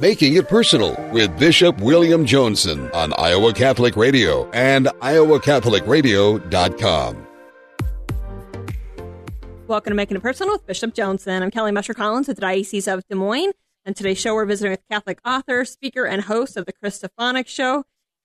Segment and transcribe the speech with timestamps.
[0.00, 7.26] Making It Personal with Bishop William Joensen on Iowa Catholic Radio and iowacatholicradio.com.
[9.66, 11.42] Welcome to Making It Personal with Bishop Joensen.
[11.42, 13.50] I'm Kelly Mescher Collins with the Diocese of Des Moines.
[13.84, 17.48] And today's show, we're visiting with Catholic author, speaker, and host of the Chris Stefanick
[17.48, 17.82] Show.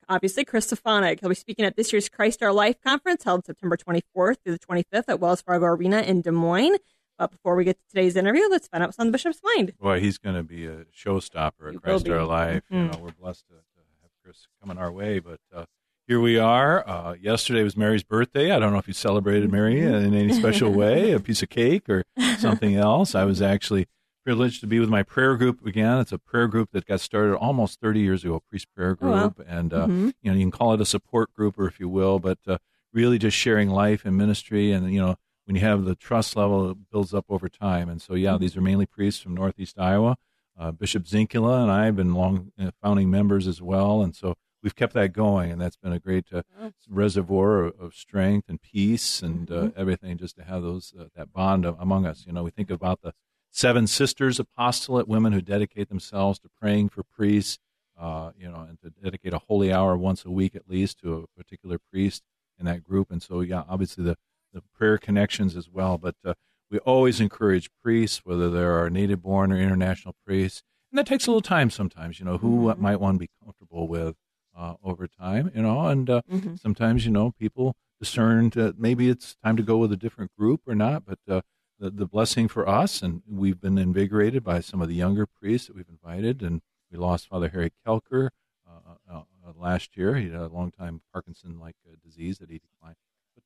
[0.08, 1.22] Obviously, Chris Stefanick.
[1.22, 4.60] He'll be speaking at this year's Christ Our Life conference held September 24th through the
[4.60, 6.78] 25th at Wells Fargo Arena in Des Moines.
[7.24, 9.72] But before we get to today's interview, let's find out what's on the bishop's mind.
[9.80, 12.10] Boy, he's going to be a showstopper at Christ.
[12.10, 12.64] Our Life.
[12.70, 12.92] You Mhm.
[12.92, 15.20] know, we're blessed to, to have Chris coming our way.
[15.20, 15.66] But uh,
[16.06, 16.86] here we are.
[16.88, 18.52] Uh, yesterday was Mary's birthday.
[18.52, 20.06] I don't know if you celebrated Mary Mm-hmm.
[20.06, 22.04] in any special way, a piece of cake or
[22.38, 23.16] something else.
[23.16, 23.88] I was actually
[24.26, 26.00] privileged to be with my prayer group again.
[26.00, 29.08] It's a prayer group that got started almost 30 years ago, a priest prayer Oh,
[29.12, 29.20] wow.
[29.30, 29.46] group.
[29.48, 30.14] And, uh, Mhm.
[30.22, 32.58] you know, you can call it a support group or if you will, but uh,
[32.94, 34.72] really just sharing life and ministry.
[34.72, 37.90] And, you know, when you have the trust level, it builds up over time.
[37.90, 40.16] And so, yeah, these are mainly priests from Northeast Iowa.
[40.58, 44.02] Uh, Bishop Zinkula and I have been long uh, founding members as well.
[44.02, 45.52] And so we've kept that going.
[45.52, 46.44] And that's been a great uh,
[46.88, 51.34] reservoir of, of strength and peace and uh, everything just to have those uh, that
[51.34, 52.24] bond among us.
[52.26, 53.14] You know, we think about the
[53.52, 57.60] seven sisters apostolate, women who dedicate themselves to praying for priests,
[58.00, 61.14] uh, you know, and to dedicate a holy hour once a week at least to
[61.14, 62.24] a particular priest
[62.60, 63.12] in that group.
[63.12, 64.18] And so, yeah, obviously the,
[64.54, 65.98] the prayer connections as well.
[65.98, 66.34] But uh,
[66.70, 70.64] we always encourage priests, whether they're native born or international priests.
[70.92, 72.78] And that takes a little time sometimes, you know, who Mhm.
[72.78, 74.16] might one be comfortable with
[74.56, 76.60] uh, over time, you know, and uh, Mhm.
[76.60, 80.62] sometimes, you know, people discern that maybe it's time to go with a different group
[80.68, 81.06] or not.
[81.06, 81.42] But uh,
[81.80, 85.68] the, the blessing for us, and we've been invigorated by some of the younger priests
[85.68, 88.30] that we've invited, and we lost Father Harry Kelker
[88.70, 90.16] uh, uh, uh, last year.
[90.16, 92.98] He had a long time Parkinson-like uh, disease that he declined.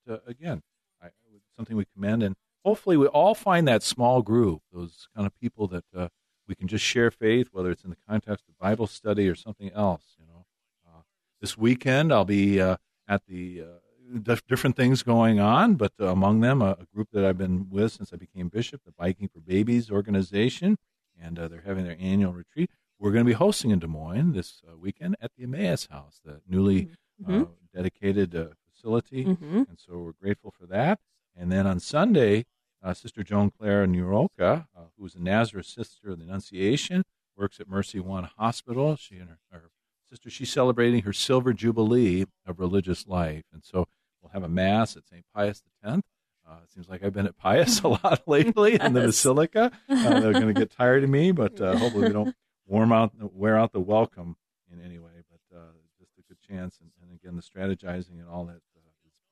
[0.06, 0.62] But uh, again,
[1.02, 1.10] I,
[1.56, 5.68] something we commend, and hopefully we all find that small group, those kind of people
[5.68, 6.08] that uh,
[6.48, 9.72] we can just share faith, whether it's in the context of Bible study or something
[9.74, 10.16] else.
[10.20, 10.46] You know,
[10.88, 11.02] uh,
[11.42, 16.08] this weekend I'll be uh, at the uh, dif- different things going on, but uh,
[16.08, 19.28] among them a, a group that I've been with since I became bishop, the Biking
[19.28, 20.78] for Babies organization,
[21.22, 22.70] and uh, they're having their annual retreat.
[23.00, 26.20] We're going to be hosting in Des Moines this uh, weekend at the Emmaus House,
[26.24, 26.90] the newly
[27.26, 27.42] Mhm.
[27.44, 28.50] uh, dedicated uh,
[28.82, 29.68] facility, Mhm.
[29.70, 31.00] and so we're grateful for that.
[31.36, 32.46] And then on Sunday,
[32.82, 37.04] uh, Sister Joan Claire Nuroka, uh, who is a Nazareth sister of the Annunciation,
[37.36, 38.96] works at Mercy One Hospital.
[38.96, 39.70] She and her, her
[40.10, 43.88] sister, she's celebrating her silver jubilee of religious life, and so
[44.22, 45.26] we'll have a mass at St.
[45.34, 46.02] Pius X.
[46.48, 49.72] Uh, it seems like I've been at Pius a lot lately in the Basilica.
[49.90, 52.36] Uh, they're going to get tired of me, but uh, hopefully we don't
[52.66, 54.38] warm out, wear out the welcome
[54.72, 55.12] in any way.
[55.30, 55.62] But uh,
[56.00, 58.62] just a good chance, and, and again, the strategizing and all that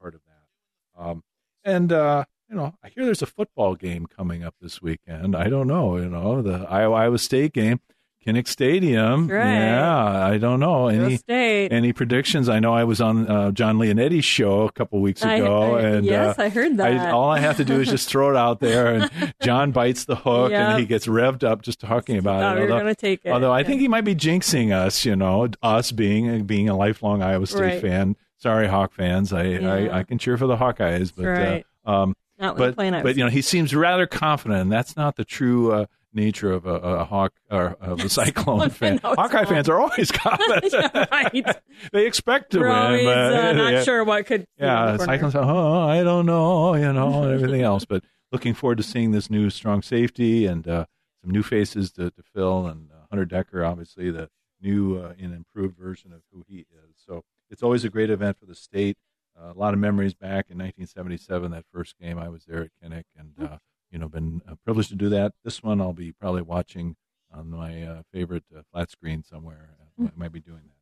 [0.06, 1.04] part of that.
[1.04, 1.24] Um,
[1.64, 5.36] and uh, you know, I hear there's a football game coming up this weekend.
[5.36, 5.98] I don't know.
[5.98, 7.80] You know, the Iowa Iowa State game,
[8.24, 9.28] Kinnick Stadium.
[9.28, 9.44] Right.
[9.52, 11.72] Yeah, I don't know any State.
[11.72, 12.48] any predictions.
[12.50, 16.06] I know I was on uh, John Leonetti's show a couple weeks ago, I- and
[16.06, 16.94] yes, uh, I heard that.
[16.94, 20.06] I, all I have to do is just throw it out there, and John bites
[20.06, 20.70] the hook, Yep.
[20.70, 22.68] and he gets revved up just talking about oh, it.
[22.68, 23.32] you're Although, to take it.
[23.32, 27.24] although I think he might be jinxing us, you know, us being being a lifelong
[27.24, 27.82] Iowa State Right.
[27.82, 28.16] fan.
[28.46, 29.34] Sorry, Hawk fans.
[29.34, 29.74] I, Yeah.
[29.74, 31.66] I, I can cheer for the Hawkeyes, but right.
[31.84, 34.62] uh, um, Not but but you know he seems rather confident.
[34.62, 38.70] and That's not the true uh, nature of a, a hawk or of a cyclone
[38.70, 39.00] fan.
[39.04, 39.50] No, Hawkeye not.
[39.50, 40.72] fans are always confident.
[40.72, 41.58] Yeah, right.
[41.92, 44.46] they expect to We're win, always but uh, not yeah, sure what could.
[44.60, 45.34] Yeah, cyclones.
[45.36, 47.84] Oh, I don't know, you know, and everything else.
[47.84, 50.86] But looking forward to seeing this new strong safety and uh,
[51.24, 54.30] some new faces to, to fill, and uh, Hunter Decker, obviously the
[54.62, 56.96] new uh, and improved version of who he is.
[57.08, 57.24] So
[57.56, 58.98] it's always a great event for the state.
[59.40, 62.72] Uh, a lot of memories back in 1977, that first game I was there at
[62.84, 63.58] Kinnick, and uh,
[63.92, 65.32] you know, been uh, privileged to do that.
[65.46, 66.98] This one I'll be probably watching
[67.34, 69.70] on my uh, favorite uh, flat screen somewhere.
[69.80, 70.75] Uh, I might be doing that.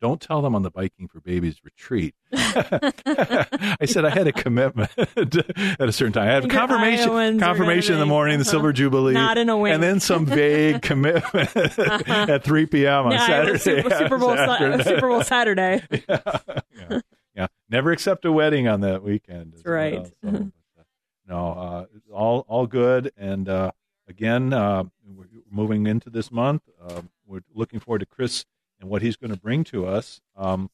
[0.00, 2.14] Don't tell them on the Biking for Babies retreat.
[2.32, 6.28] I said I had a commitment at a certain time.
[6.28, 8.50] I had confirmation, Iowans confirmation in the morning, the uh-huh.
[8.50, 9.74] Silver Jubilee, Not in a wink.
[9.74, 13.06] and then some vague commitment at 3 p.m.
[13.06, 13.58] on Saturday.
[13.58, 14.84] Super, Super Bowl, Sa- afternoon.
[14.84, 15.82] Super Bowl Saturday.
[15.90, 17.00] yeah, yeah,
[17.34, 17.46] yeah.
[17.68, 19.54] Never accept a wedding on that weekend.
[19.54, 19.94] That's right.
[19.94, 20.04] well.
[20.04, 20.84] So, but, uh,
[21.26, 23.10] no, uh, all all good.
[23.16, 23.72] And uh,
[24.06, 26.62] again, uh, we're moving into this month.
[26.80, 28.44] Uh, we're looking forward to Chris
[28.80, 30.70] and what he's going to bring to us, um,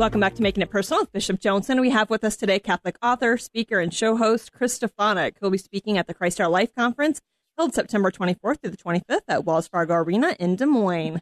[0.00, 1.78] Welcome back to Making It Personal with Bishop Joensen.
[1.78, 5.50] We have with us today Catholic author, speaker, and show host Chris Stefanick, who will
[5.50, 7.20] be speaking at the Christ Our Life Conference
[7.58, 11.20] held September 24th through the 25th at Wells Fargo Arena in Des Moines.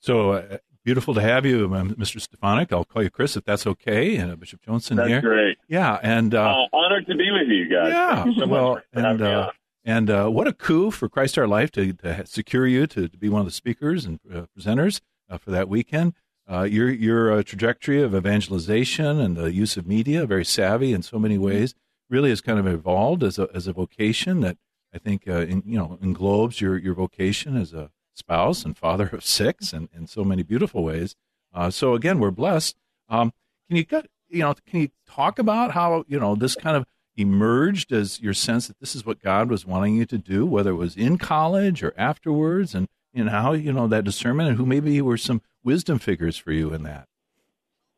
[0.00, 2.20] So uh, beautiful to have you, Mr.
[2.20, 2.72] Stefanick.
[2.72, 4.16] I'll call you Chris if that's okay.
[4.16, 5.20] And uh, Bishop Joensen that's here.
[5.20, 5.58] great.
[5.68, 7.92] Yeah, and uh, uh, honored to be with you guys.
[7.92, 9.52] Yeah, so well, and uh,
[9.84, 13.16] and uh, what a coup for Christ Our Life to, to secure you to, to
[13.16, 16.14] be one of the speakers and uh, presenters uh, for that weekend.
[16.50, 21.02] Uh, your your uh, trajectory of evangelization and the use of media, very savvy in
[21.02, 21.74] so many ways,
[22.10, 24.58] really has kind of evolved as a as a vocation that
[24.92, 29.08] I think uh, in, you know englobes your your vocation as a spouse and father
[29.12, 31.14] of six, and in so many beautiful ways.
[31.54, 32.76] Uh, so again, we're blessed.
[33.08, 33.32] Um,
[33.68, 33.86] can you
[34.28, 36.84] you know can you talk about how you know this kind of
[37.16, 40.70] emerged as your sense that this is what God was wanting you to do, whether
[40.70, 44.66] it was in college or afterwards, and and how you know that discernment, and who
[44.66, 47.08] maybe were some wisdom figures for you in that?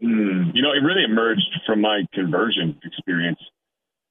[0.03, 3.39] Mm, you know, it really emerged from my conversion experience.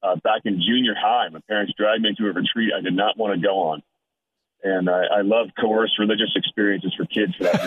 [0.02, 3.18] Uh, back in junior high, my parents dragged me to a retreat I did not
[3.18, 3.84] want to go on.
[4.64, 7.64] And I, I love coerced religious experiences for kids for that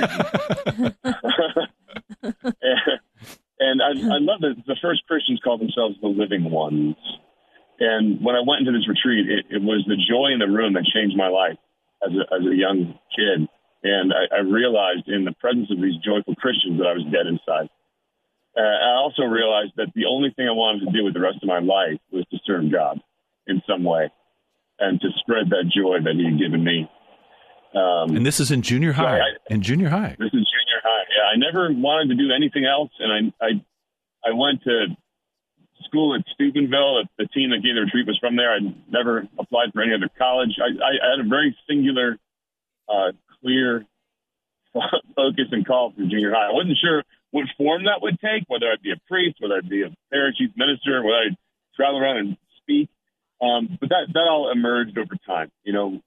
[0.72, 0.96] reason.
[2.22, 3.00] and,
[3.58, 6.96] and I, I love that the first Christians call themselves the living ones.
[7.78, 10.74] And when I went into this retreat, it, it was the joy in the room
[10.74, 11.58] that changed my life
[12.04, 13.48] as a, as a young kid.
[13.86, 17.30] And I, I realized in the presence of these joyful Christians that I was dead
[17.30, 17.70] inside.
[18.56, 21.38] Uh, I also realized that the only thing I wanted to do with the rest
[21.42, 22.98] of my life was to serve God
[23.46, 24.10] in some way
[24.80, 26.90] and to spread that joy that He had given me.
[27.74, 29.18] Um, and this is in junior high.
[29.18, 30.16] I, in junior high.
[30.18, 31.04] This is junior high.
[31.12, 33.50] Yeah, I never wanted to do anything else, and I I,
[34.24, 34.96] I went to
[35.84, 37.04] school at Steubenville.
[37.18, 38.52] The team that gave the retreat was from there.
[38.52, 38.58] I
[38.88, 40.56] never applied for any other college.
[40.58, 42.16] I, I had a very singular,
[42.88, 43.12] uh,
[43.46, 43.86] clear
[45.16, 46.50] focus and call for junior high.
[46.50, 49.68] I wasn't sure what form that would take, whether I'd be a priest, whether I'd
[49.68, 51.38] be a parish youth minister, whether I'd
[51.76, 52.90] travel around and speak.
[53.40, 55.50] Um, but that, that all emerged over time.
[55.62, 56.00] You know,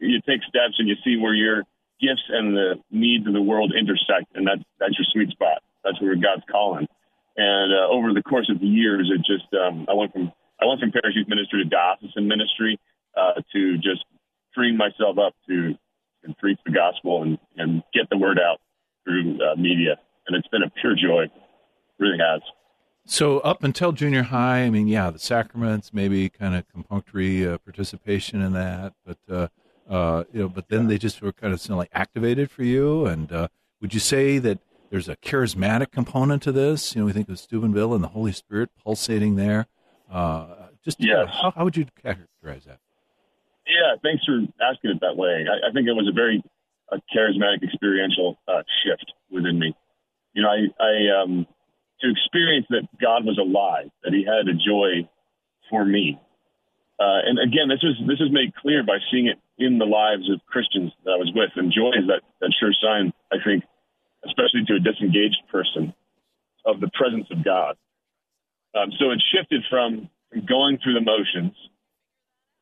[0.00, 1.62] you take steps and you see where your
[2.00, 5.62] gifts and the needs of the world intersect, and that's, that's your sweet spot.
[5.84, 6.86] That's where God's calling.
[7.36, 10.66] And uh, over the course of the years, it just um, I went from I
[10.66, 12.78] went from parish youth ministry to diocesan ministry
[13.16, 14.04] uh, to just
[14.54, 15.74] freeing myself up to
[16.24, 18.60] and preach the gospel and, and get the word out
[19.04, 19.98] through uh, media.
[20.26, 21.24] And it's been a pure joy.
[21.24, 21.32] It
[21.98, 22.40] really has.
[23.06, 27.58] So up until junior high, I mean, yeah, the sacraments, maybe kind of compunctory uh,
[27.58, 29.48] participation in that, but uh,
[29.88, 33.04] uh, you know, but then they just were kind of like activated for you.
[33.04, 33.48] And uh,
[33.82, 34.58] would you say that
[34.90, 36.94] there's a charismatic component to this?
[36.94, 39.66] You know, we think of Steubenville and the Holy Spirit pulsating there.
[40.10, 40.46] Uh,
[40.82, 41.28] just yes.
[41.30, 42.78] how, how would you characterize that?
[43.66, 45.46] Yeah, thanks for asking it that way.
[45.48, 46.42] I, I think it was a very
[46.92, 49.74] a charismatic, experiential uh, shift within me.
[50.34, 51.46] You know, I, I um,
[52.00, 55.08] to experience that God was alive, that He had a joy
[55.70, 56.20] for me.
[57.00, 60.28] Uh, and again, this was this is made clear by seeing it in the lives
[60.30, 61.50] of Christians that I was with.
[61.56, 63.64] And joy is that that sure sign, I think,
[64.26, 65.94] especially to a disengaged person,
[66.66, 67.76] of the presence of God.
[68.74, 70.10] Um, so it shifted from
[70.46, 71.54] going through the motions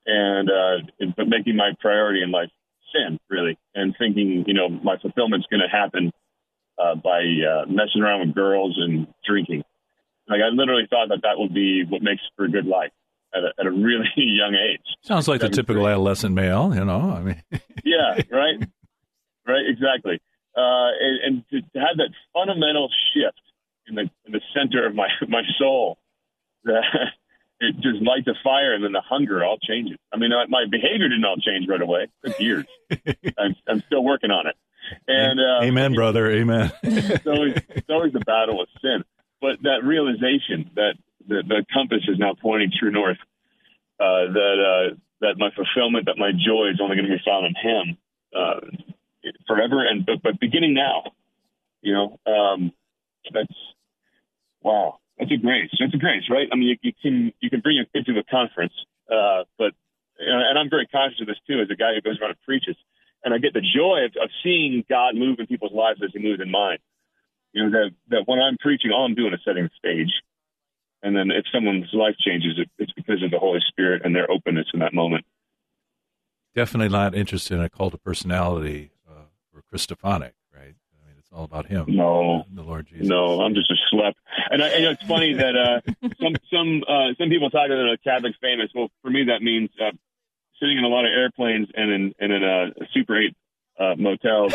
[0.06, 2.50] and uh, making my priority in life
[2.92, 6.12] sin really, and thinking you know my fulfillment's going to happen
[6.78, 9.64] uh, by uh, messing around with girls and drinking.
[10.28, 12.92] Like I literally thought that that would be what makes for a good life
[13.34, 14.84] at a, at a really young age.
[15.02, 17.12] Sounds like the typical adolescent male, you know.
[17.12, 17.42] I mean,
[17.84, 18.62] yeah, right,
[19.46, 20.20] right, exactly.
[20.56, 23.40] Uh, and, and to, to have that fundamental shift
[23.86, 25.98] in the in the center of my my soul
[26.64, 26.82] that
[27.62, 29.96] it just lights a fire, and then the hunger all changes.
[30.12, 32.08] I mean, my behavior didn't all change right away.
[32.24, 32.66] It took years.
[33.38, 34.56] I'm, I'm still working on it.
[35.06, 36.72] And uh, amen, brother, amen.
[36.82, 39.04] it's always it's always a battle with sin,
[39.40, 40.94] but that realization that
[41.26, 43.18] the, the compass is now pointing true north.
[44.00, 47.46] Uh, that uh, that my fulfillment, that my joy is only going to be found
[47.46, 47.98] in Him
[48.36, 51.04] uh, forever, and but, but beginning now.
[51.80, 52.72] You know, um,
[53.32, 53.54] that's
[54.62, 54.98] wow.
[55.18, 55.70] That's a grace.
[55.78, 56.48] That's a grace, right?
[56.50, 58.72] I mean, you, you can you can bring your kid to a conference,
[59.10, 59.72] uh, but
[60.18, 62.76] and I'm very conscious of this too, as a guy who goes around and preaches,
[63.24, 66.18] and I get the joy of, of seeing God move in people's lives as He
[66.18, 66.78] moves in mine.
[67.52, 70.12] You know that that when I'm preaching, all I'm doing is setting the stage,
[71.02, 74.30] and then if someone's life changes, it, it's because of the Holy Spirit and their
[74.30, 75.24] openness in that moment.
[76.54, 80.32] Definitely not interested in a cult of personality uh, or Chris Stefanick
[81.34, 81.86] all about Him.
[81.88, 83.06] No, the Lord Jesus.
[83.06, 84.12] No, I'm just a schlep.
[84.50, 85.80] And, I, and it's funny that uh,
[86.20, 88.70] some some uh, some people talk about a Catholic famous.
[88.74, 89.90] Well, for me, that means uh,
[90.60, 93.36] sitting in a lot of airplanes and in and in a Super Eight
[93.78, 94.54] uh, motels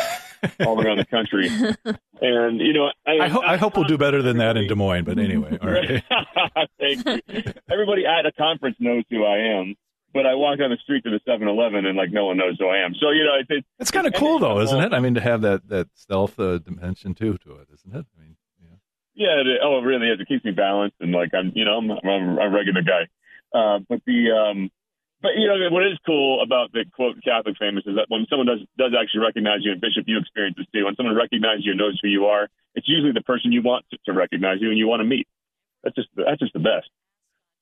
[0.66, 1.50] all around the country.
[2.20, 4.68] And you know, I, I, ho- I, I hope we'll do better than that in
[4.68, 5.04] Des Moines.
[5.04, 6.04] But anyway, all right.
[6.80, 7.44] Thank you.
[7.72, 9.76] Everybody at a conference knows who I am
[10.18, 12.66] but I walk down the street to the 7-Eleven and like no one knows who
[12.66, 12.96] I am.
[12.98, 14.92] So you know, it, it, it's kind of cool though, isn't it?
[14.92, 18.06] I mean, to have that that stealth uh, dimension too to it, isn't it?
[18.10, 18.78] I mean, yeah.
[19.14, 19.46] Yeah.
[19.46, 20.20] It, oh, it really is.
[20.20, 23.06] It keeps me balanced and like I'm, you know, I'm, I'm a regular guy.
[23.54, 24.72] Uh, but the, um,
[25.22, 28.48] but you know, what is cool about the quote Catholic famous is that when someone
[28.48, 30.86] does does actually recognize you, and Bishop, you experience this too.
[30.86, 33.86] When someone recognizes you and knows who you are, it's usually the person you want
[33.92, 35.28] to, to recognize you and you want to meet.
[35.84, 36.90] That's just that's just the best.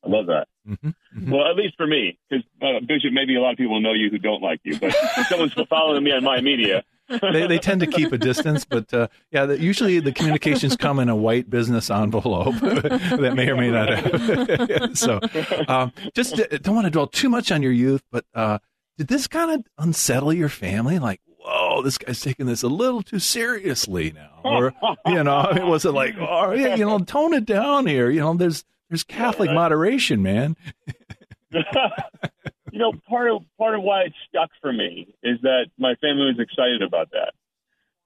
[0.06, 0.48] I love that.
[0.68, 0.88] Mm-hmm.
[0.88, 1.32] Mm-hmm.
[1.32, 4.10] Well, at least for me, because uh, Bishop, maybe a lot of people know you
[4.10, 6.84] who don't like you, but if someone's following me on my media.
[7.32, 10.98] they, they tend to keep a distance, but uh, yeah, the, usually the communications come
[10.98, 14.98] in a white business envelope that may or may not have.
[14.98, 15.20] so,
[15.68, 18.58] um, just uh, don't want to dwell too much on your youth, but uh,
[18.98, 20.98] did this kind of unsettle your family?
[20.98, 24.74] Like, whoa, this guy's taking this a little too seriously now, or
[25.06, 28.10] you know, it was it like, oh, yeah, you know, tone it down here?
[28.10, 30.56] You know, there's there's Catholic yeah, moderation, man.
[31.52, 36.26] you know, part of part of why it stuck for me is that my family
[36.26, 37.34] was excited about that.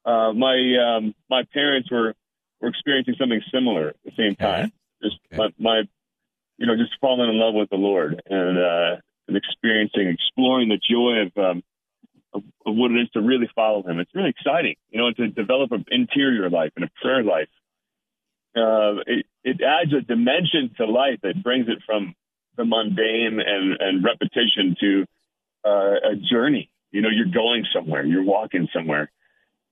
[0.09, 2.13] Uh, my um, my parents were
[2.61, 4.71] were experiencing something similar at the same time.
[5.01, 5.37] Just okay.
[5.37, 5.81] my, my,
[6.57, 10.77] you know, just falling in love with the Lord and uh, and experiencing, exploring the
[10.77, 11.63] joy of, um,
[12.33, 13.99] of of what it is to really follow Him.
[13.99, 17.49] It's really exciting, you know, to develop an interior life and a prayer life
[18.55, 22.13] uh, it, it adds a dimension to life that brings it from
[22.57, 25.05] the mundane and, and repetition to
[25.65, 26.69] uh, a journey.
[26.91, 29.11] You know, you're going somewhere, you're walking somewhere.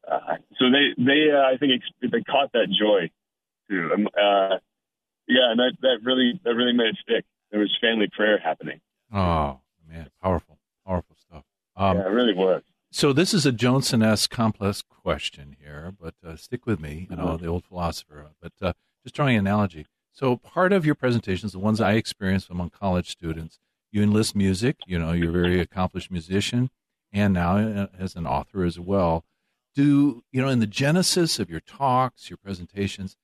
[0.09, 3.09] Uh, so they, they, uh, I think they caught that joy
[3.69, 3.91] too.
[3.93, 4.57] Um, uh,
[5.27, 7.25] yeah, and that, that really, that really made it stick.
[7.51, 8.79] There was family prayer happening.
[9.13, 9.59] Oh
[9.89, 11.43] man, powerful, powerful stuff.
[11.75, 12.61] Um, yeah, it really was.
[12.91, 17.17] So this is a Johnson S complex question here, but uh, stick with me, you
[17.17, 18.27] know, the old philosopher.
[18.41, 18.73] But uh,
[19.07, 19.85] just drawing an analogy.
[20.11, 23.57] So part of your presentations, the ones I experience among college students,
[23.89, 24.75] you enlist music.
[24.85, 26.69] You know, you're a very accomplished musician,
[27.13, 29.23] and now uh, as an author as well.
[29.73, 33.15] Do you know in the genesis of your talks, your presentations,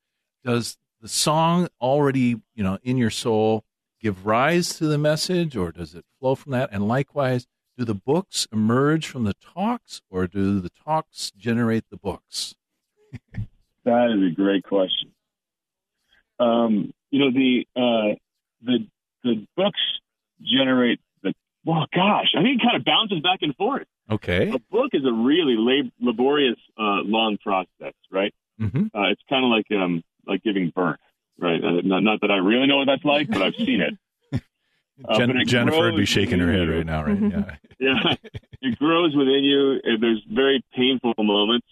[0.46, 3.66] does the song already, you know, in your soul
[4.00, 6.70] give rise to the message, or does it flow from that?
[6.72, 7.46] And likewise,
[7.78, 12.56] do the books emerge from the talks or do the talks generate the books?
[13.84, 15.12] that is a great question.
[16.40, 18.16] Um, you know, the, uh,
[18.62, 18.88] the,
[19.24, 19.80] the books
[20.42, 21.34] generate the,
[21.66, 23.88] well, gosh, I think it kind of bounces back and forth.
[24.12, 24.50] Okay.
[24.50, 28.34] A book is a really lab- laborious, uh, long process, right?
[28.60, 28.88] Mm-hmm.
[28.94, 31.00] Uh, it's kind of like, um, like giving birth,
[31.40, 31.64] right?
[31.64, 33.94] Uh, not, not that I really know what that's like, but I've seen it.
[35.06, 37.20] Uh, Jen- Jennifer would be shaking her head right now, right?
[37.20, 37.50] Mm-hmm.
[37.80, 37.96] Yeah.
[38.06, 38.16] yeah.
[38.62, 39.82] It grows within you.
[40.00, 41.66] There's very painful moments.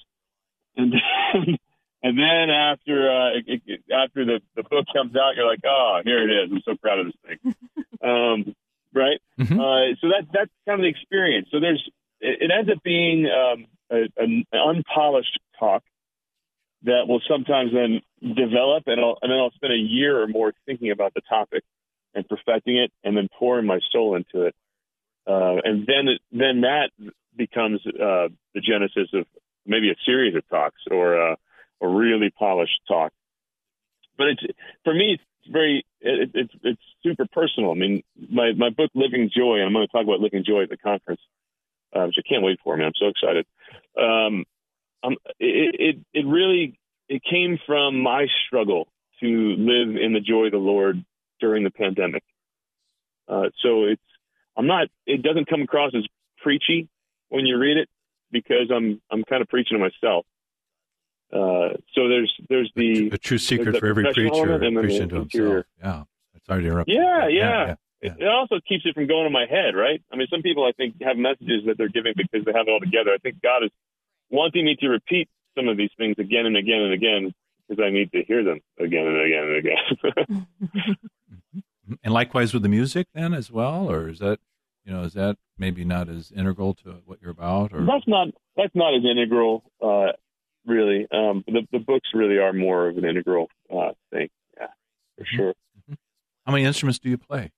[0.75, 1.57] And then,
[2.03, 6.01] and then after uh, it, it, after the, the book comes out, you're like, oh,
[6.03, 6.51] here it is.
[6.51, 7.55] I'm so proud of this thing.
[8.03, 8.55] um,
[8.93, 9.19] right?
[9.39, 9.59] Mm-hmm.
[9.59, 11.47] Uh, so that that's kind of the experience.
[11.51, 11.83] So there's
[12.19, 15.83] it, it ends up being um, a, an unpolished talk
[16.83, 20.53] that will sometimes then develop, and, I'll, and then I'll spend a year or more
[20.65, 21.63] thinking about the topic
[22.13, 24.55] and perfecting it and then pouring my soul into it.
[25.27, 26.89] Uh, and then, then that
[27.35, 29.25] becomes uh, the genesis of
[29.65, 31.37] maybe a series of talks or a, a
[31.89, 33.11] really polished talk.
[34.17, 34.41] But it's
[34.83, 37.71] for me, it's very it, it's it's super personal.
[37.71, 40.63] I mean, my my book Living Joy, and I'm going to talk about Living Joy
[40.63, 41.21] at the conference,
[41.95, 42.77] uh, which I can't wait for.
[42.77, 43.45] Man, I'm so excited.
[43.97, 44.45] Um,
[45.03, 48.87] um, it, it it really it came from my struggle
[49.21, 51.03] to live in the joy of the Lord
[51.39, 52.23] during the pandemic.
[53.27, 54.01] Uh, so it's
[54.57, 54.87] I'm not.
[55.05, 56.05] It doesn't come across as
[56.43, 56.89] preachy
[57.29, 57.89] when you read it
[58.31, 60.25] because I'm I'm kind of preaching to myself.
[61.33, 64.83] Uh, so there's there's the a true secret for every professional preacher, element and then
[64.83, 65.65] preaching the to interior.
[65.79, 66.07] himself.
[66.33, 66.89] Yeah, sorry to interrupt.
[66.89, 67.37] Yeah, you.
[67.37, 67.49] yeah.
[67.49, 67.75] yeah, yeah.
[68.01, 70.01] It, it also keeps it from going to my head, right?
[70.11, 72.71] I mean, some people I think have messages that they're giving because they have it
[72.71, 73.11] all together.
[73.13, 73.71] I think God is
[74.31, 77.33] wanting me to repeat some of these things again and again and again
[77.69, 80.97] because I need to hear them again and again and again.
[82.03, 84.39] And likewise with the music, then as well, or is that
[84.85, 87.73] you know is that maybe not as integral to what you're about?
[87.73, 90.13] Or that's not that's not as integral, uh,
[90.65, 91.07] really.
[91.11, 94.29] Um, the the books really are more of an integral uh, thing.
[94.59, 94.67] Yeah,
[95.17, 95.27] for Mhm.
[95.35, 95.53] sure.
[96.45, 97.51] how many instruments do you play?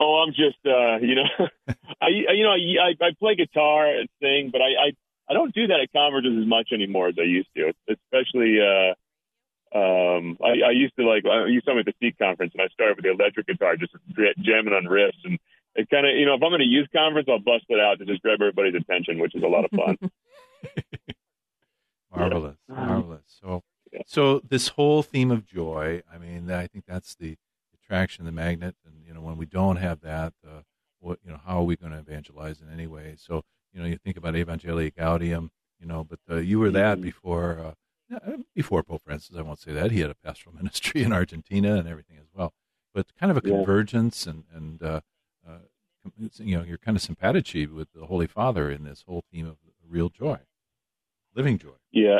[0.00, 1.28] Oh, I'm just, uh, you know,
[2.00, 4.92] I, you know, I, I play guitar and sing, but I, I,
[5.28, 7.72] I don't do that at conferences as much anymore as I used to.
[7.86, 8.94] Especially, uh,
[9.76, 12.62] um, I, I used to like, I used to come at the Seek conference, and
[12.62, 13.92] I started with the electric guitar, just
[14.40, 15.38] jamming on riffs, and
[15.74, 17.98] it kind of, you know, if I'm at a youth conference, I'll bust it out
[17.98, 19.98] to just grab everybody's attention, which is a lot of fun.
[22.18, 23.22] Marvelous, marvelous.
[23.26, 24.02] So, Yeah.
[24.06, 26.02] so this whole theme of joy.
[26.12, 27.36] I mean, I think that's the
[27.74, 30.62] attraction, the magnet, and you know, when we don't have that, uh,
[31.00, 33.14] what you know, how are we going to evangelize in any way?
[33.16, 36.98] So, you know, you think about Evangelii Gaudium, you know, but uh, you were that
[36.98, 37.02] Mhm.
[37.02, 37.74] before,
[38.10, 39.36] uh, uh, before Pope Francis.
[39.36, 42.52] I won't say that he had a pastoral ministry in Argentina and everything as well,
[42.94, 43.56] but kind of a Yeah.
[43.56, 45.00] convergence and and uh,
[45.46, 45.58] uh,
[46.38, 49.56] you know, you're kind of simpatici with the Holy Father in this whole theme of
[49.86, 50.38] real joy,
[51.38, 51.70] living joy.
[51.92, 52.18] Yeah,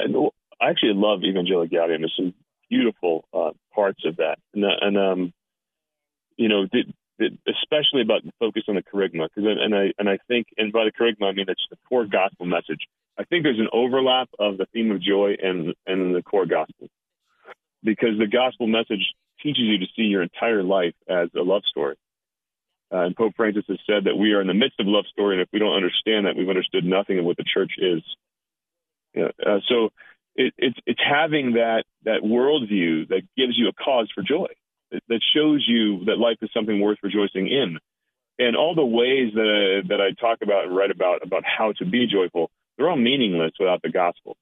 [0.60, 2.00] I actually love Evangelii Gaudium.
[2.00, 2.34] There's some
[2.70, 5.32] beautiful uh, parts of that, and, uh, and um,
[6.36, 6.66] you know,
[7.20, 10.84] especially about the focus on the kerygma, because and I and I think, and by
[10.84, 12.86] the kerygma I mean that's the core gospel message.
[13.18, 16.88] I think there's an overlap of the theme of joy and and the core gospel,
[17.82, 21.96] because the gospel message teaches you to see your entire life as a love story.
[22.92, 25.34] Uh, and Pope Francis has said that we are in the midst of love story,
[25.34, 28.02] and if we don't understand that, we've understood nothing of what the church is.
[29.14, 29.90] Yeah, uh, so
[30.36, 34.46] it, it's it's having that that worldview that gives you a cause for joy,
[34.90, 37.78] that, shows you that life is something worth rejoicing in,
[38.38, 41.84] and all the ways that that I talk about and write about about how to
[41.84, 44.36] be joyful, they're all meaningless without the gospel,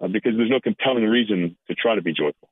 [0.00, 2.48] uh, because there's no compelling reason to try to be joyful.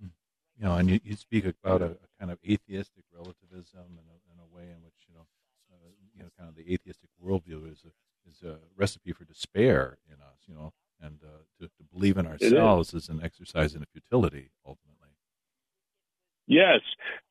[0.00, 4.22] you know, and you, you speak about a, a kind of atheistic relativism and a,
[4.42, 5.26] a way in which you know,
[5.72, 7.92] uh, you know, kind of the atheistic worldview is a
[8.28, 11.28] is a recipe for despair in us, you know, and uh,
[11.60, 13.08] to, to believe in ourselves is.
[13.08, 15.08] an exercise in futility, ultimately.
[16.46, 16.80] Yes,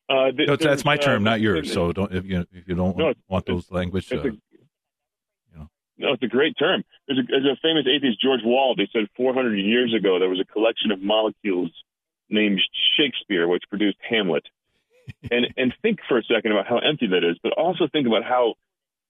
[0.08, 1.72] uh, th- No, that's my term, uh, not yours.
[1.72, 5.56] So don't if you if you don't No, want, those language, it's uh, a- you
[5.56, 5.68] know.
[5.98, 6.82] No, it's a great term.
[7.06, 8.78] There's a, there's a famous atheist, George Wald.
[8.80, 11.70] He said 400 years ago there was a collection of molecules
[12.30, 12.60] named
[12.96, 14.44] Shakespeare, which produced Hamlet.
[15.30, 18.24] and and think for a second about how empty that is, but also think about
[18.24, 18.54] how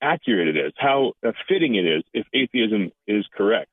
[0.03, 1.12] accurate it is, how
[1.49, 3.71] fitting it is if atheism is correct.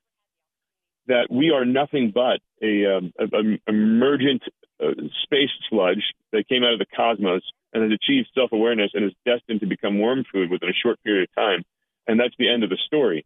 [1.08, 4.42] That we are nothing but a, um, a, a emergent
[4.82, 4.92] uh,
[5.24, 9.12] space sludge that came out of the cosmos and has achieved self awareness and is
[9.26, 11.64] destined to become worm food within a short period of time
[12.10, 13.24] and that's the end of the story.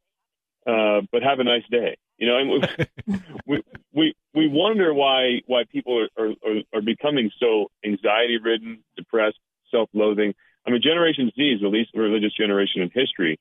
[0.66, 1.96] Uh, but have a nice day.
[2.18, 3.62] You know, and we,
[3.92, 9.38] we we wonder why why people are, are, are becoming so anxiety ridden, depressed,
[9.70, 10.34] self loathing.
[10.66, 13.38] I mean, Generation Z is the least religious generation in history.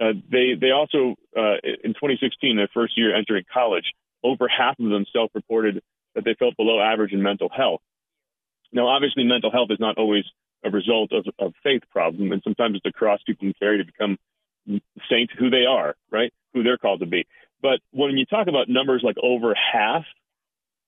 [0.00, 4.90] Uh, they they also uh, in 2016, their first year entering college, over half of
[4.90, 5.82] them self reported
[6.14, 7.80] that they felt below average in mental health.
[8.72, 10.24] Now, obviously, mental health is not always
[10.64, 13.84] a result of, of faith problem, and sometimes it's a cross people can carry to
[13.84, 14.18] become
[15.08, 16.32] saint who they are, right?
[16.52, 17.26] Who they're called to be.
[17.62, 20.04] But when you talk about numbers like over half,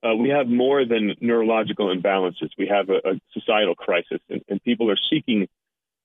[0.02, 2.50] uh, we have more than neurological imbalances.
[2.56, 5.48] We have a, a societal crisis, and, and people are seeking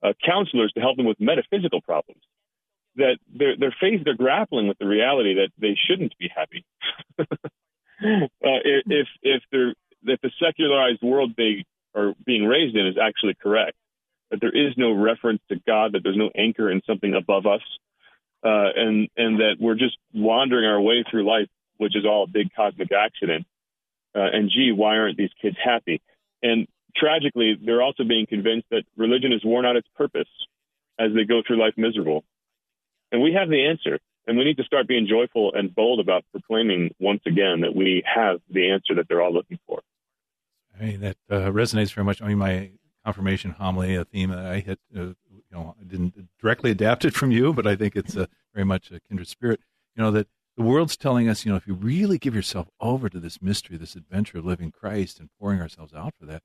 [0.03, 2.21] uh, counselors to help them with metaphysical problems.
[2.95, 6.65] That they're, they're faced, they're grappling with the reality that they shouldn't be happy.
[7.19, 7.25] uh,
[8.41, 13.77] if if they're the secularized world they are being raised in is actually correct,
[14.29, 17.61] that there is no reference to God, that there's no anchor in something above us,
[18.43, 22.27] uh, and and that we're just wandering our way through life, which is all a
[22.27, 23.45] big cosmic accident.
[24.15, 26.01] Uh, and gee, why aren't these kids happy?
[26.43, 30.29] And tragically, they're also being convinced that religion has worn out its purpose
[30.99, 32.23] as they go through life miserable.
[33.11, 33.99] And we have the answer.
[34.25, 38.03] And we need to start being joyful and bold about proclaiming once again that we
[38.05, 39.81] have the answer that they're all looking for.
[40.79, 42.21] I mean, that uh, resonates very much.
[42.21, 42.71] I mean, my
[43.03, 47.13] confirmation homily, a theme that I hit, uh, you know, I didn't directly adapt it
[47.13, 49.59] from you, but I think it's uh, very much a kindred spirit.
[49.95, 53.09] You know, that the world's telling us, you know, if you really give yourself over
[53.09, 56.43] to this mystery, this adventure of living Christ and pouring ourselves out for that,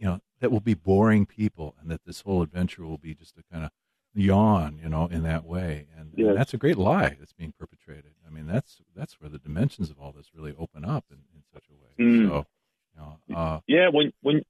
[0.00, 3.36] you know, that will be boring people, and that this whole adventure will be just
[3.38, 3.70] a kind of
[4.14, 5.86] yawn, you know, in that way.
[5.96, 6.28] And, Yes.
[6.30, 8.12] and that's a great lie that's being perpetrated.
[8.26, 11.42] I mean, that's that's where the dimensions of all this really open up in, in
[11.52, 12.10] such a way.
[12.10, 12.28] Mm.
[12.28, 12.46] So,
[12.94, 14.42] you know, uh, Yeah, when when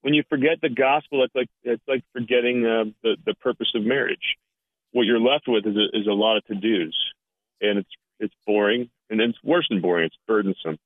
[0.00, 3.84] when you forget the gospel, it's like it's like forgetting uh, the the purpose of
[3.84, 4.36] marriage.
[4.92, 6.96] What you're left with is a, is a lot of to dos,
[7.60, 10.06] and it's it's boring, and it's worse than boring.
[10.06, 10.78] It's burdensome,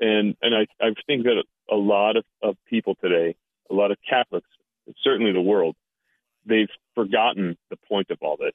[0.00, 3.36] and and I I think that a lot of, of people today,
[3.70, 4.48] a lot of Catholics,
[5.02, 5.76] certainly the world,
[6.46, 8.54] they've forgotten the point of all this.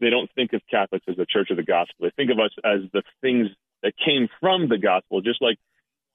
[0.00, 1.96] They don't think of Catholics as the Church of the Gospel.
[2.06, 3.48] They think of us as the things
[3.82, 5.58] that came from the gospel, just like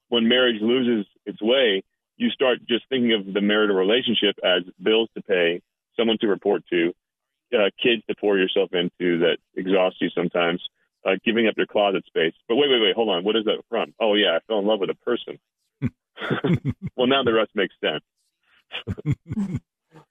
[0.08, 1.82] when marriage loses its way,
[2.16, 5.62] you start just thinking of the marital relationship as bills to pay,
[5.96, 6.92] someone to report to,
[7.54, 10.60] uh, kids to pour yourself into that exhaust you sometimes,
[11.06, 12.34] uh, giving up your closet space.
[12.48, 13.24] But wait, wait, wait, hold on.
[13.24, 13.94] What is that from?
[14.00, 15.38] Oh, yeah, I fell in love with a person.
[16.96, 18.04] well, now the rest makes sense.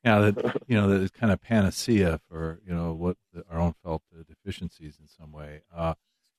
[0.03, 3.59] yeah, that you know, that is kind of panacea for you know what the, our
[3.59, 5.61] own felt uh, deficiencies in some way.
[5.75, 5.93] Uh,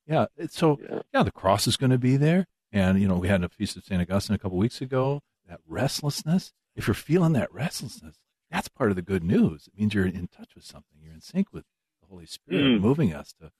[0.07, 0.99] yeah, so Yeah.
[1.13, 3.77] yeah, the cross is going to be there, and you know, we had a feast
[3.77, 5.21] of Saint Augustine a couple weeks ago.
[5.47, 8.17] That restlessness, if you're feeling that restlessness,
[8.49, 9.67] that's part of the good news.
[9.67, 10.99] It means you're in touch with something.
[11.01, 11.63] You're in sync with
[12.01, 12.81] the Holy Spirit, Mm.
[12.81, 13.51] moving us to,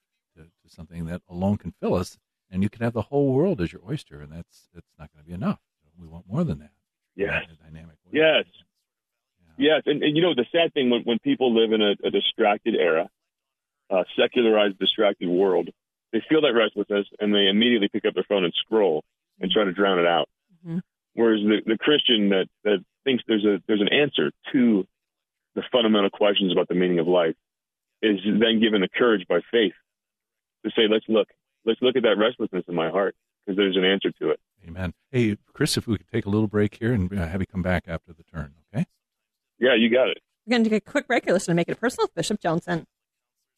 [0.44, 2.18] to to something that alone can fill us,
[2.50, 5.24] and you can have the whole world as your oyster, and that's that's not going
[5.24, 5.60] to be enough.
[6.00, 6.72] We want more than that.
[7.16, 7.46] Yes.
[7.62, 8.12] Dynamic way.
[8.14, 8.46] Yes.
[9.58, 9.76] Yeah.
[9.76, 12.10] Yes, and, and you know the sad thing when, when people live in a, a
[12.10, 13.10] distracted era,
[13.90, 15.70] a secularized, distracted world,
[16.14, 19.04] they feel that restlessness and they immediately pick up their phone and scroll
[19.40, 20.30] and try to drown it out.
[20.66, 20.82] Mhm.
[21.14, 24.88] Whereas the, the Christian that, that thinks there's a there's an answer to
[25.56, 27.36] the fundamental questions about the meaning of life
[28.02, 29.74] is then given the courage by faith
[30.64, 31.28] to say, let's look,
[31.66, 34.40] let's look at that restlessness in my heart because there's an answer to it.
[34.68, 34.94] Amen.
[35.12, 37.62] Hey, Chris, if we could take a little break here and uh, have you come
[37.64, 38.86] back after the turn, okay?
[39.60, 40.20] Yeah, you got it.
[40.46, 41.26] We're going to take a quick break.
[41.26, 42.86] You're listening to Make It Personal with Bishop Joensen.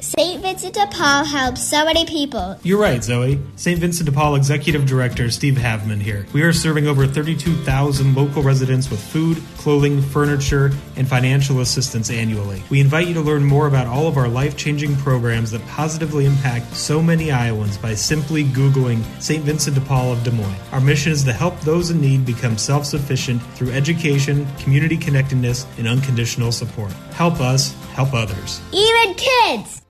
[0.00, 0.42] St.
[0.42, 2.58] Vincent de Paul helps so many people.
[2.64, 3.38] You're right, Zoe.
[3.54, 3.78] St.
[3.78, 6.26] Vincent de Paul Executive Director Steve Havman here.
[6.32, 12.60] We are serving over 32,000 local residents with food, clothing, furniture, and financial assistance annually.
[12.70, 16.26] We invite you to learn more about all of our life changing programs that positively
[16.26, 19.44] impact so many Iowans by simply Googling St.
[19.44, 20.58] Vincent de Paul of Des Moines.
[20.72, 25.68] Our mission is to help those in need become self sufficient through education, community connectedness,
[25.78, 26.90] and unconditional support.
[27.12, 28.60] Help us, help others.
[28.72, 29.83] Even kids!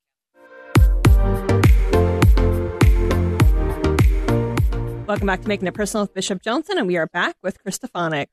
[5.14, 7.78] Welcome back to Making It Personal with Bishop Joensen, and we are back with Chris
[7.78, 8.26] Stefanick.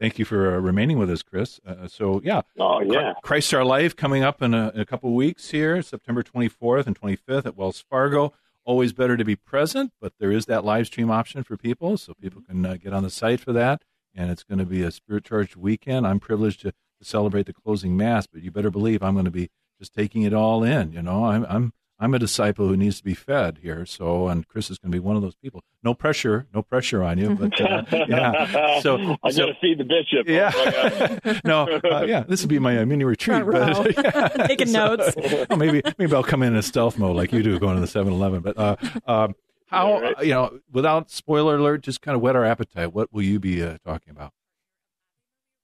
[0.00, 1.58] Thank you for uh, remaining with us, Chris.
[1.66, 3.14] Uh, so, yeah, Oh, yeah.
[3.24, 6.96] Christ Our Life coming up in a, in a couple weeks here, September 24th and
[6.96, 8.32] 25th at Wells Fargo.
[8.64, 12.14] Always better to be present, but there is that live stream option for people, so
[12.14, 13.82] people can uh, get on the site for that.
[14.14, 16.06] And it's going to be a spirit charged weekend.
[16.06, 19.32] I'm privileged to, to celebrate the closing mass, but you better believe I'm going to
[19.32, 20.92] be just taking it all in.
[20.92, 23.84] You know, I'm I'm I'm a disciple who needs to be fed here.
[23.84, 25.62] So, and Chris is going to be one of those people.
[25.82, 28.80] No pressure, no pressure on you, but uh, yeah.
[28.80, 30.26] So, I so got to feed the bishop.
[30.28, 31.40] Oh, yeah.
[31.44, 33.44] No, uh, yeah, this will be my uh, mini retreat.
[33.44, 35.14] But, yeah, Taking notes.
[35.48, 37.86] well, maybe maybe I'll come in in stealth mode like you do, going to the
[37.86, 38.42] 7-Eleven.
[38.42, 39.34] But uh, um,
[39.66, 40.18] how Yeah, right.
[40.18, 42.92] uh, you know, without spoiler alert, just kind of whet our appetite.
[42.94, 44.32] What will you be uh, talking about?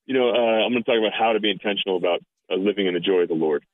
[0.06, 2.20] you know, uh, I'm going to talk about how to be intentional about
[2.50, 3.64] uh, living in the joy of the Lord.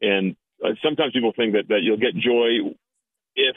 [0.00, 2.74] And uh, sometimes people think that, that you'll get joy
[3.34, 3.56] if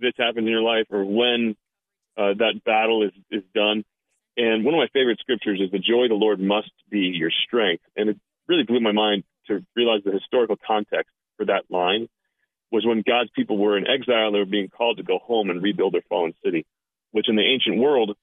[0.00, 1.56] this happens in your life or when
[2.16, 3.84] uh, that battle is, is done.
[4.36, 7.30] And one of my favorite scriptures is the joy of the Lord must be your
[7.46, 7.82] strength.
[7.96, 12.08] And it really blew my mind to realize the historical context for that line
[12.70, 15.62] was when God's people were in exile, they were being called to go home and
[15.62, 16.66] rebuild their fallen city,
[17.12, 18.16] which in the ancient world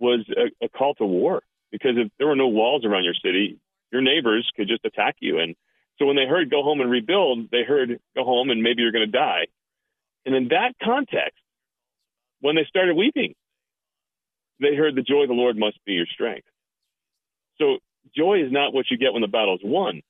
[0.00, 3.58] was a, a call to war because if there were no walls around your city,
[3.92, 5.38] your neighbors could just attack you.
[5.38, 5.54] And
[5.98, 8.92] so when they heard go home and rebuild, they heard go home and maybe you're
[8.92, 9.46] going to die.
[10.24, 11.38] And in that context,
[12.40, 13.34] when they started weeping,
[14.60, 16.46] they heard the joy of the Lord must be your strength.
[17.58, 17.78] So
[18.16, 20.02] joy is not what you get when the battle is won.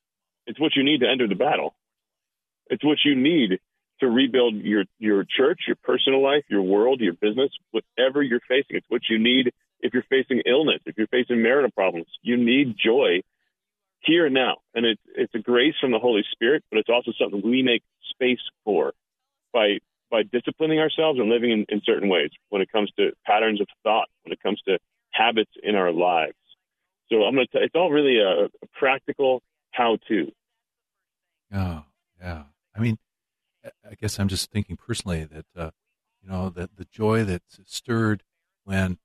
[0.47, 1.75] It's what you need to enter the battle.
[2.69, 3.61] It's what you need
[4.01, 8.77] to rebuild your, your church, your personal life, your world, your business, whatever you're facing.
[8.77, 12.77] It's what you need if you're facing illness, if you're facing marital problems, you need
[12.83, 13.23] joy
[14.01, 14.57] here and now.
[14.75, 17.83] And it's it's a grace from the Holy Spirit, but it's also something we make
[18.11, 18.93] space for
[19.53, 19.79] by
[20.11, 23.67] by disciplining ourselves and living in, in certain ways when it comes to patterns of
[23.83, 24.79] thought, when it comes to
[25.11, 26.35] habits in our lives.
[27.11, 27.63] So I'm going to.
[27.63, 30.31] It's all really a, a practical how-to.
[31.53, 31.85] Oh,
[32.21, 32.45] yeah.
[32.75, 32.99] I mean,
[33.65, 35.71] I guess I'm just thinking personally that uh,
[36.23, 38.23] you know that the joy that's stirred
[38.65, 38.99] when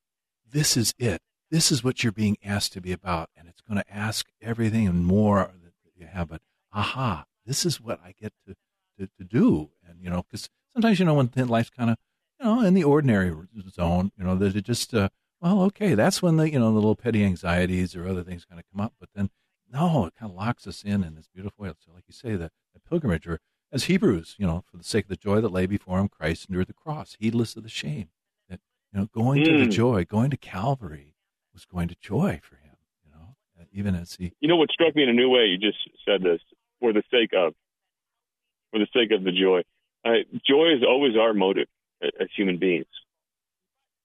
[0.49, 1.21] this is it.
[1.49, 5.05] This is what you're being asked to be about, and going to ask everything and
[5.05, 6.29] more that you have.
[6.29, 8.55] But aha, this is what I get to
[8.99, 11.97] to, to do, and you know, because sometimes you know when life's kind of
[12.39, 13.33] you know in the ordinary
[13.69, 15.09] zone, you know that it just uh,
[15.41, 18.59] well, okay, that's when the you know the little petty anxieties or other things kind
[18.59, 19.29] of come up, but then
[19.73, 21.73] no, it kind of locks us in in this beautiful way.
[21.83, 23.39] So, like you say, the, the pilgrimage, or
[23.71, 26.47] as Hebrews, you know, for the sake of the joy that lay before him, Christ
[26.47, 28.09] endured the cross, heedless of the shame.
[28.49, 28.59] That
[28.93, 29.45] you know, going mm.
[29.45, 29.71] to the hmm.
[29.71, 31.15] joy, going to Calvary,
[31.53, 32.62] was going to joy for him.
[33.73, 34.33] Even as he.
[34.39, 35.45] You know what struck me in a new way?
[35.45, 36.39] You just said this
[36.79, 37.53] for the sake of,
[38.71, 39.61] for the sake of the joy.
[40.05, 41.67] Uh, joy is always our motive
[42.01, 42.85] as human beings.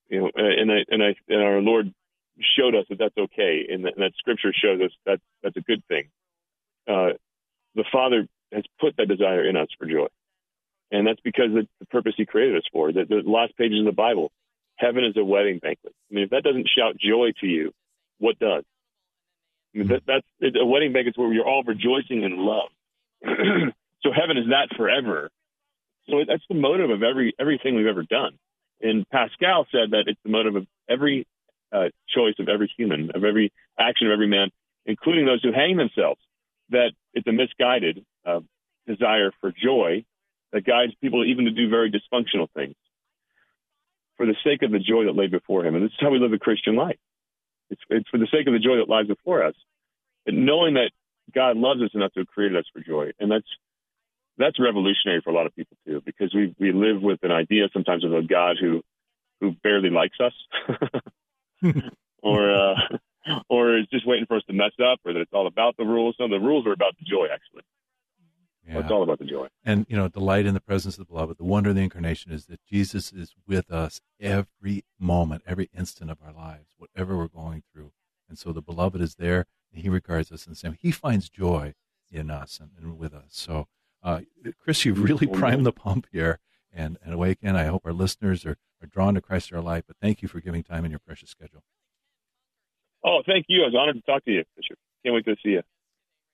[0.09, 1.93] You know, and I, and I and our Lord
[2.59, 5.61] showed us that that's okay, and that, and that Scripture shows us that that's a
[5.61, 6.05] good thing.
[6.89, 7.11] Uh,
[7.75, 10.07] the Father has put that desire in us for joy,
[10.91, 12.93] and that's because of the purpose He created us for.
[12.93, 14.31] The, the last pages of the Bible,
[14.77, 15.93] heaven is a wedding banquet.
[16.11, 17.73] I mean, if that doesn't shout joy to you,
[18.19, 18.65] what does?
[19.75, 22.71] I mean, that, that's a wedding banquet where you're all rejoicing in love.
[24.03, 25.31] so heaven is that forever.
[26.09, 28.39] So that's the motive of every everything we've ever done.
[28.81, 31.27] And Pascal said that it's the motive of every
[31.73, 34.51] uh, choice of every human, of every action of every man,
[34.87, 36.21] including those who hang themselves,
[36.71, 38.41] that it's a misguided uh,
[38.87, 40.05] desire for joy
[40.53, 42.75] that guides people even to do very dysfunctional things
[44.17, 45.75] for the sake of the joy that lay before him.
[45.75, 46.99] And this is how we live a Christian life.
[47.71, 49.55] It's, it's for the sake of the joy that lies before us,
[50.27, 50.91] and knowing that
[51.35, 53.11] God loves us enough to have created us for joy.
[53.19, 53.47] And that's
[54.39, 57.69] that's revolutionary for a lot of people too, because we we live with an idea
[57.73, 58.83] sometimes of a God who
[59.41, 60.33] who barely likes us,
[62.23, 62.75] or uh,
[63.49, 65.85] or is just waiting for us to mess up, or that it's all about the
[65.85, 66.17] rules.
[66.19, 67.63] No, the rules are about the joy, actually.
[68.69, 68.81] Yeah.
[68.81, 69.49] It's all about the joy.
[69.65, 71.39] And you know, delight in the presence of the beloved.
[71.39, 76.11] The wonder of the incarnation is that Jesus is with us every moment, every instant
[76.11, 77.93] of our lives, whatever we're going through.
[78.29, 80.77] And so the beloved is there, and He regards us in the same.
[80.79, 81.75] He finds joy
[82.11, 83.31] in us and, and with us.
[83.31, 83.69] So,
[84.03, 84.21] uh,
[84.63, 86.39] Chris, you've really primed the pump here
[86.73, 87.57] and, and awaken.
[87.57, 89.85] I hope our listeners are, are drawn to Christ our life.
[89.87, 91.65] But thank you for giving time in your precious schedule.
[93.05, 93.63] Oh, thank you.
[93.63, 94.79] I was honored to talk to you, Bishop.
[95.05, 95.63] Can't wait to see you.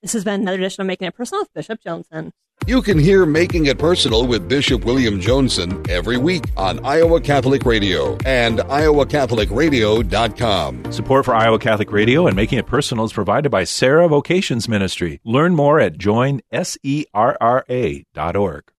[0.04, 2.30] This has been another edition of Making It Personal with Bishop Joensen.
[2.66, 7.64] You can hear Making It Personal with Bishop William Joensen every week on Iowa Catholic
[7.64, 10.92] Radio and iowacatholicradio.com.
[10.92, 15.22] Support for Iowa Catholic Radio and Making It Personal is provided by Serra Vocations Ministry.
[15.24, 18.64] Learn more at joinserra.org.